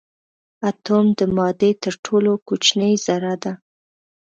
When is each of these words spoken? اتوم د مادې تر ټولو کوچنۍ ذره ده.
اتوم 0.69 1.05
د 1.19 1.21
مادې 1.35 1.71
تر 1.83 1.93
ټولو 2.05 2.31
کوچنۍ 2.47 2.93
ذره 3.05 3.33
ده. 3.43 3.53